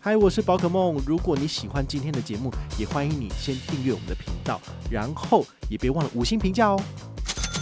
[0.00, 0.94] 嗨，我是宝可梦。
[1.04, 6.80] 如果你喜欢今天的节目，也欢迎你先订阅我们的频道，然后也别忘了五星评价哦。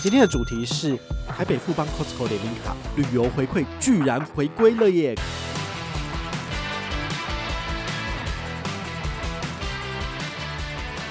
[0.03, 5.15] 今天的主题是台北富邦 Costco 联名卡旅游回馈居然回归了耶！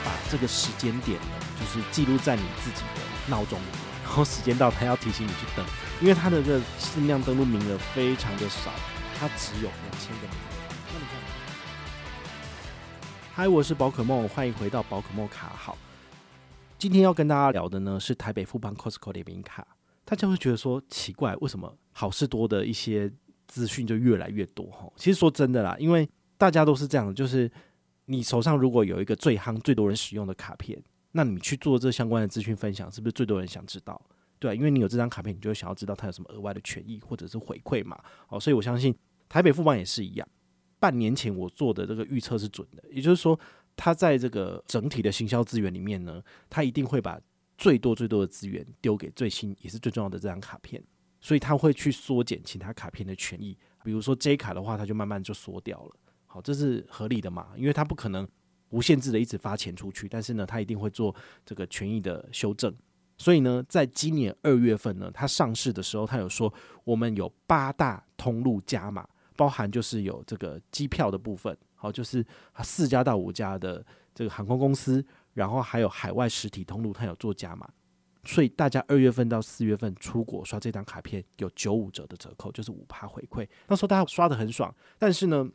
[0.05, 1.28] 把这个时间点呢，
[1.60, 5.66] 就是记录在你自己的闹钟里面，然后时间到，它要提醒你去登，
[6.00, 8.70] 因为它的这个限量登录名额非常的少，
[9.20, 10.55] 它只有两千个名额。
[13.38, 15.78] 嗨，我是宝可梦，欢迎回到宝可梦卡好。
[16.80, 19.68] 今天要跟大家聊的呢是台北富邦 Costco 联名卡。
[20.06, 23.12] 大家会觉得说奇怪，为什么好事多的一些
[23.46, 24.68] 资讯就越来越多？
[24.68, 27.52] 哈，其实说真的啦，因为大家都是这样，就是
[28.06, 30.82] 你手上如果有一个最夯、最多人使用的卡片，
[31.12, 34.02] 那你去做这相关的资讯分享，是不是最多人想知道？
[34.40, 38.02] 对啊，因为你有这张卡片，你就想要知道它有什么额外的权益或者是回馈嘛。
[38.30, 38.95] 哦，所以我相信
[39.28, 40.26] 台北富邦也是一样。
[40.86, 43.39] 半年前我做的这个预测是准的，也就是说，
[43.76, 47.20] 他在这个整体的行销资源里面呢，他一定会把
[47.58, 50.80] 最多最多的资源丢给最新也是最重要的这张卡片，
[51.20, 55.96] 所以他会去缩减其他卡片的权益，比如说 J 卡的话，他就慢慢就缩掉了。
[56.28, 57.48] 好，这是合理的嘛？
[57.58, 58.28] 因为他不可能
[58.70, 62.72] 无限制的一直发钱出去，但是呢，他一定会做这个权益的修正。
[63.18, 69.08] 所以呢，在今年二月份呢，他上市的时候，他有说我们有八大通路加码。
[69.36, 72.25] 包含就是有这个机票的部分，好，就是
[72.64, 77.67] 四家到五家的这个航空公司，然后还有海外实体通路，它有做加码，
[78.23, 83.47] 所以大家二月份到四月份出国刷这张卡片有九五折的折扣，就是五趴回馈。
[83.67, 85.47] 那时候大家刷得很爽，但是呢，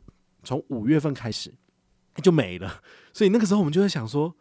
[0.43, 1.53] 从五月份开始
[2.23, 2.81] 就没了，
[3.13, 4.35] 所以那个时候我们就会想说，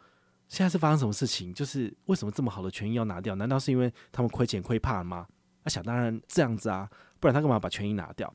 [0.48, 1.54] 现在是发生什么事情？
[1.54, 3.34] 就是为什么这么好的权益要拿掉？
[3.36, 5.26] 难道是因为他们亏钱亏怕了吗？
[5.62, 8.34] 那想当然这样子啊，不然他干嘛把权益拿掉？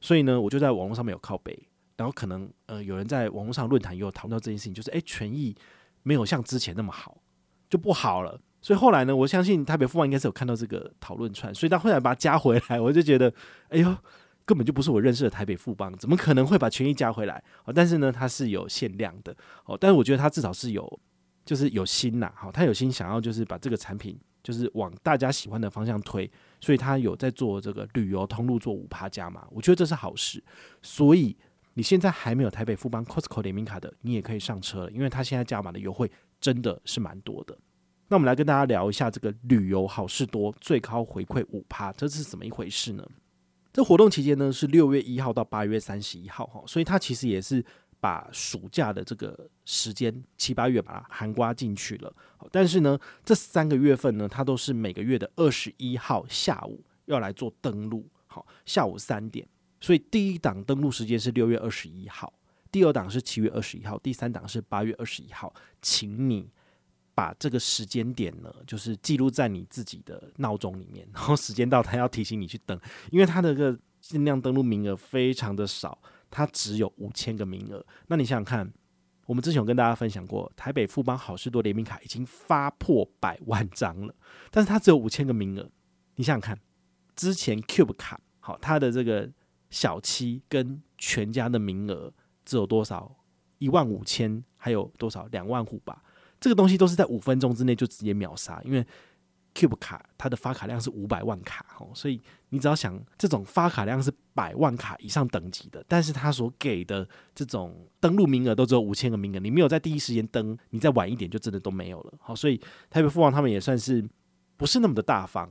[0.00, 5.54] 所以呢，我就在网络上面有靠北，然后可能呃有人在网络上论坛也有讨论到这件事情，就是诶，权益
[6.02, 7.18] 没有像之前那么好，
[7.68, 8.40] 就不好了。
[8.62, 13.32] 所以后来呢，我相信台北富邦应该是有看到这个讨论串，所以他后来把它加回来，我就觉得
[13.68, 13.96] 哎呦，
[14.44, 17.42] 根本就不是我认识的台北富邦，怎么可能会把权益加回来？
[17.64, 19.34] 哦，但是呢，它是有限量的
[19.64, 21.00] 哦，但是我觉得它至少是有，
[21.44, 26.30] 就是有心呐，好，他有心想要就是把这个产品就是往大家喜欢的方向推。
[26.60, 30.42] 所以他有在做这个旅游通路做五趴加码，我觉得这是好事。
[30.82, 31.36] 所以
[31.74, 37.56] 你现在还没有台北富邦 Costco 联名卡的，你也可以上车了，因为他现在加码的优惠真的是蛮多的。
[38.08, 43.06] 那我们来跟大家聊一下这个旅游好事多最高回馈五趴，这是怎么一回事呢？
[43.72, 47.64] 这活动期间呢是六月一号到八月三十一号哈，所以它其实也是。
[48.00, 52.10] 把暑假的这个时间七八月把它含括进去了，
[52.50, 59.46] 但是呢，这三个月份呢，它都是每个月的二十一号下午要来做登录，好，下午三点，
[59.80, 62.32] 所以第一档登录时间是六月二十一号，
[62.72, 65.52] 第二档是七月二十一号，第三档是八月二十一号，
[65.82, 66.48] 请你
[67.14, 76.00] 把这个时间点呢，就是记录在你自己的闹钟里面，然后时间到，它要提醒你去登，因为它的个限量登录名额非常的少。
[76.30, 78.72] 它只有五千个名额，那你想想看，
[79.26, 84.14] 我们之前有跟大家分享过，台北富邦好事多联名卡已经发破百万张了，
[84.50, 85.70] 但是它只有五千个名额。
[86.14, 86.58] 你想想看，
[87.16, 89.30] 之前 Cube 卡好，它的这个
[89.70, 92.12] 小七跟全家的名额
[92.44, 93.16] 只有多少？
[93.58, 95.26] 一万五千，还有多少？
[95.32, 96.02] 两万户吧。
[96.40, 98.86] 这个东西都是在五分钟之内就直接秒杀，因为。
[99.54, 112.14] Cube 卡它的发卡量是五百万卡哦，所以你只要想这种发卡量是百万卡以上等级的，但是它所给的这种登录名额都只有五千个名额，你没有在第一时间登，你再晚一点就真的都没有了。
[112.20, 114.08] 好，所以台北富邦他们也算是
[114.56, 115.50] 不是那么的大方，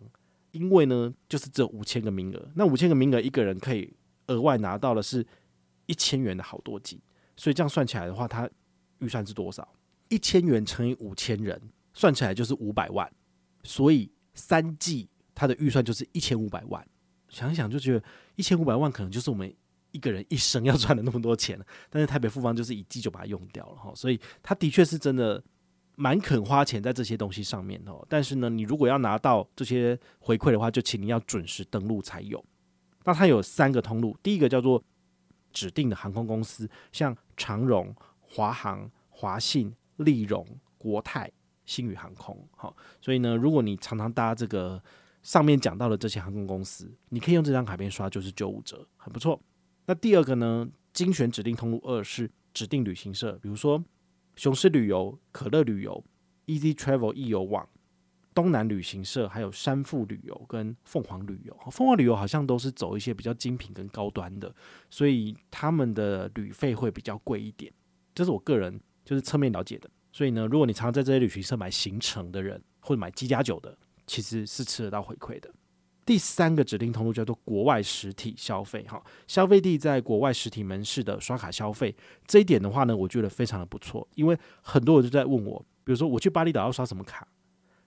[0.52, 3.94] 因为呢就是只有五千个名额，那五千个名额一个人可以
[4.28, 5.26] 额外拿到的是
[5.88, 6.98] 一千元的好多金，
[7.36, 8.50] 所以这样算起来的话，它
[9.00, 9.68] 预算是多少？
[10.08, 11.62] 一千元乘以五千人，
[11.94, 13.12] 算起来就是五百万。
[13.64, 16.86] 所以三季它的预算就是一千五百万，
[17.28, 18.04] 想一想就觉得
[18.36, 19.54] 一千五百万可能就是我们
[19.92, 21.60] 一个人一生要赚的那么多钱。
[21.90, 25.44] 但是台北富邦就是一季就把它用掉了哈，所以他的确是真的
[25.96, 28.06] 蛮肯花钱在这些东西上面哦。
[28.08, 32.44] 但是呢，你如果要拿到这些回馈的话，就请你要准时登录才有。
[33.04, 34.84] 那它有三个通路，第一个叫做
[35.52, 40.46] 指定的航空公司，像长荣、华航、华信、立荣、
[40.78, 41.32] 国泰。
[41.70, 44.82] 星宇航空，好，所以呢，如果你常常搭这个
[45.22, 49.40] 上面讲到的这些航空公司，你可以用这张卡片刷，就是九五折，很不错。
[49.86, 53.84] 那第二个呢，精选指定通路二是指定旅行社，比如说
[54.36, 56.04] 雄狮旅游、可乐旅游、
[56.48, 57.70] Easy Travel 易游网、
[58.34, 61.56] 东南旅行社，还有山富旅游跟凤凰旅游。
[61.70, 64.52] 凤凰旅游好像都是走一些比较精品跟高端的，
[64.90, 67.72] 所以他们的旅费会比较贵一点。
[68.16, 69.88] 这是我个人就是侧面了解的。
[70.12, 73.78] 所以呢，如果你常常在这些旅行社买行程的人，或者买机加酒的，
[74.08, 75.50] 其实是吃得到回馈的。
[76.06, 81.96] 第三个指定通路叫做国外实体消费，哈，消费地在国外实体门市的刷卡消费，
[82.26, 87.28] 这一点的话呢，我觉得非常的不错，因为很多人就在问我，比如说我去巴厘岛要刷什么卡，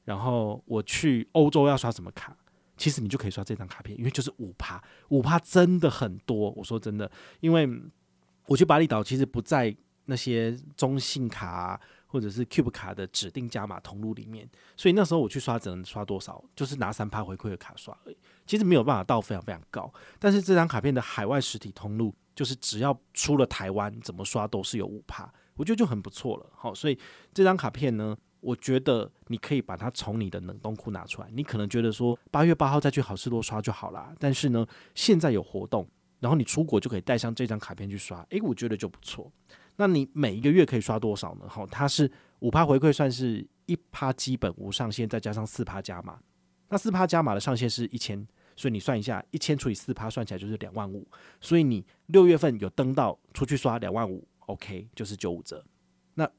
[0.04, 2.36] 然后我去欧洲要刷什么卡，
[2.76, 7.10] 其实你就可以刷这张卡片，因为就是五趴，五趴真的很多，我说真的，
[7.40, 7.68] 因为
[8.46, 11.80] 我去巴厘岛其实不在那些中信卡。
[12.12, 18.17] 或者是 Cube 卡的指定加码通路里面，所以那时候我去刷只能刷多少，就是拿三趴回馈的卡刷而已。
[18.47, 26.47] 其实没有办法到非常非常高，但是这张卡片的海外实体通路，就是只要出了台湾，怎么刷都是有五趴，我觉得就很不错了。
[26.55, 26.99] 好，所以
[27.32, 31.31] 这张卡片呢，我觉得你可以把它从你的冷冻库拿出来。
[31.32, 35.88] 你可能觉得说八月八号再去好事多刷就好啦，但是呢，现在有活动，
[36.20, 39.32] 然后你出国就可以带上这张卡片去刷，诶，我觉得就不错。
[39.76, 41.46] 那你每一个月可以刷多少呢？
[41.48, 42.10] 好，它是
[42.40, 46.19] 五趴回馈，算是一趴基本无上限，再加上四趴加码。
[46.69, 48.26] 那四趴加码的上限是一千，
[48.56, 51.06] 所以你算一下，一千除以四趴，算起来就是两万五。
[51.40, 55.64] 所以你六月份有登到出去刷两万五，OK，就是九五折。
[56.14, 56.30] 那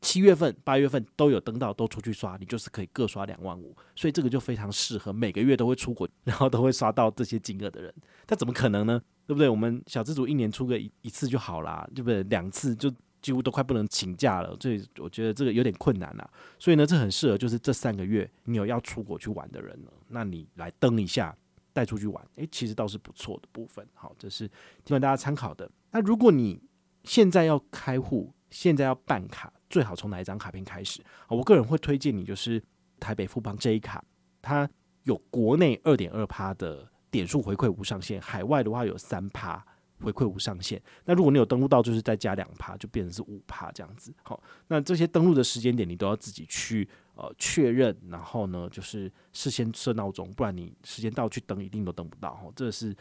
[0.00, 3.76] 七月份、八月份都有登到，都出去刷，你就是可以各刷两万五。
[3.94, 7.94] 所以这个就非常适合每个月都会出国，然后都会刷到这些金额的人。
[8.24, 9.02] 但怎么可能呢？
[9.26, 9.48] 对不对？
[9.48, 12.22] 我们小资族一年出个一一次就好啦，对不对？
[12.24, 16.30] 两次就几乎都快不能请假了，所以我觉得这个有点困难啦。
[16.60, 21.36] 所以呢，这很适合就是这三个月你有要出国去玩的人了，那你来登一下，
[21.72, 23.84] 带出去玩，诶，其实倒是不错的部分。
[23.94, 24.46] 好，这是
[24.84, 25.68] 提供大家参考的。
[25.90, 26.62] 那如果你
[27.02, 31.02] 现在要开户，现在要办卡，最好从哪一张卡片开始？
[31.28, 32.62] 我个人会推荐你就是
[33.00, 34.04] 台北富邦 J 卡，
[34.40, 34.70] 它
[35.02, 36.88] 有国内二点二趴的。
[37.10, 39.64] 点数回馈无上限，海外的话有三趴
[40.00, 40.80] 回馈无上限。
[41.04, 44.14] 那如果你有登录到，就是再加两趴，就变成是五趴这样子。
[44.22, 52.34] 好，那这些登录的时间点你都要自己去呃确认，然后呢就是事先设闹钟，不然你时间到去登一定都登不到。
[52.34, 52.94] 哈，这是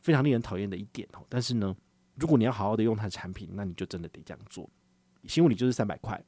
[0.00, 1.24] 非常令人讨厌的一点哦。
[1.28, 1.74] 但是呢，
[2.16, 4.68] 如果你要好好的用它的产品，那你就真的得这样做。
[5.26, 6.22] 新物礼就是三百块，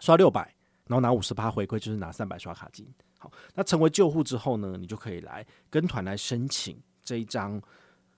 [0.00, 0.52] 刷六百，
[0.86, 2.86] 然后拿五十趴回馈，就是拿三百刷卡金。
[3.18, 7.60] 好，那成为旧户之后呢，你就可以来跟团来申请这一张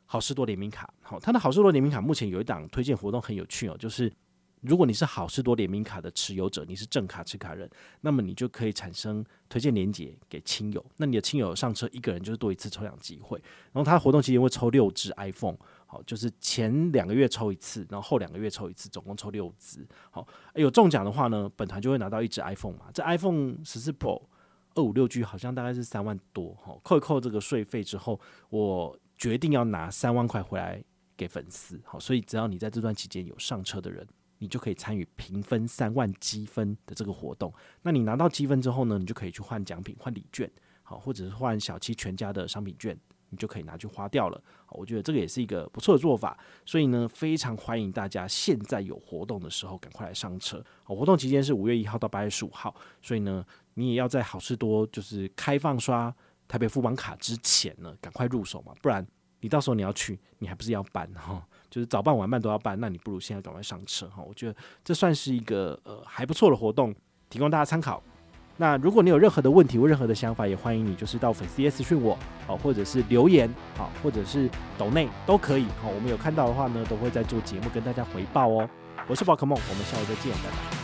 [0.06, 0.92] 好事多联名卡。
[1.02, 4.10] 好，他的好事多联名卡目前有一档推荐活动很有趣哦，就是
[4.64, 7.68] 如果你是好事多联名卡的持有者，你是正卡持卡人，
[8.00, 10.84] 那么你就可以产生推荐连接给亲友。
[10.96, 13.38] 那你的亲友上车一个人就是多一次抽奖机会。
[13.72, 15.56] 然后它活动期间会抽六支 iPhone，
[15.86, 19.86] 好，就是前两个月抽一次，然后后两个月抽一次，总共抽六支。
[20.10, 22.86] 好，有中奖的话呢，本团就会拿到一支 iPhone 嘛。
[22.92, 24.22] 这 iPhone 十四 Pro。
[24.76, 28.18] 二五六 G 好像大概是三万多哈，扣一扣这个税费之后，
[28.50, 30.82] 我决定要拿三万块回来
[31.16, 34.04] 给粉丝，好，所以只要你在这段期间有上车的人，
[34.44, 37.50] 你就可以参与平分三万积分的这个活动。
[37.80, 40.50] 那你拿到积分之后呢，你就可以去换奖品、换礼券，
[40.82, 42.94] 好，或者是换小七全家的商品券，
[43.30, 44.38] 你就可以拿去花掉了。
[44.68, 50.62] 我觉得这个也是一个不错的做法，所以呢，非常欢迎大家现在有活动的时候赶快来上车。
[50.82, 53.42] 好，活动期间是五月一号到八月十五号，所以呢。
[53.76, 56.14] 你也要在好事多就是开放刷
[56.46, 59.04] 台北富邦卡之前呢，赶快入手嘛，不然
[59.44, 61.44] 你到时候你要去，你还不是要办哈？
[61.68, 64.22] 就是早办晚办都要办，那你不如现在赶快上车哈。
[64.26, 66.94] 我觉得这算是一个呃还不错的活动，
[67.28, 68.02] 提供大家参考。
[68.56, 74.48] 那如果你有任何的问题或任何的想法，也欢迎你就是到粉丝页私讯我哦，或者是留言好，或者是
[74.78, 78.66] 抖内都可以好，我们有看到的话呢，都会在做节目跟大家回报哦。
[79.06, 80.83] 我是宝可梦，我们下回再见，拜拜。